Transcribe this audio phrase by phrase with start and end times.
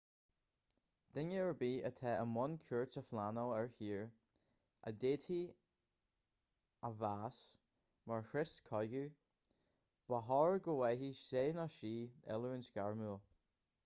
[1.15, 5.39] duine ar bith atá i mbun cuairt a phleanáil ar thír a d'fhéadfaí
[6.91, 7.43] a mheas
[8.13, 9.21] mar chrios cogaidh
[10.13, 11.93] ba chóir go bhfaigheadh sé/sí
[12.37, 13.25] oiliúint ghairmiúil